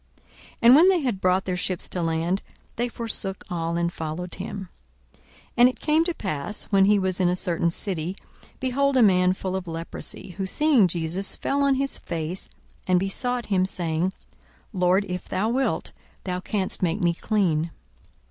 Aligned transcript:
42:005:011 0.17 0.29
And 0.63 0.75
when 0.75 0.89
they 0.89 0.99
had 1.01 1.21
brought 1.21 1.45
their 1.45 1.55
ships 1.55 1.87
to 1.89 2.01
land, 2.01 2.41
they 2.75 2.87
forsook 2.89 3.43
all, 3.51 3.77
and 3.77 3.93
followed 3.93 4.33
him. 4.33 4.69
42:005:012 5.13 5.21
And 5.57 5.69
it 5.69 5.79
came 5.79 6.03
to 6.05 6.13
pass, 6.15 6.63
when 6.71 6.85
he 6.85 6.97
was 6.97 7.19
in 7.19 7.29
a 7.29 7.35
certain 7.35 7.69
city, 7.69 8.15
behold 8.59 8.97
a 8.97 9.03
man 9.03 9.33
full 9.33 9.55
of 9.55 9.67
leprosy: 9.67 10.29
who 10.39 10.47
seeing 10.47 10.87
Jesus 10.87 11.35
fell 11.37 11.61
on 11.61 11.75
his 11.75 11.99
face, 11.99 12.49
and 12.87 12.99
besought 12.99 13.45
him, 13.53 13.63
saying, 13.63 14.11
Lord, 14.73 15.05
if 15.07 15.29
thou 15.29 15.49
wilt, 15.49 15.91
thou 16.23 16.39
canst 16.39 16.81
make 16.81 16.99
me 16.99 17.13
clean. 17.13 17.69